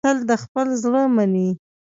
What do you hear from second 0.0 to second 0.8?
احمد تل د خپل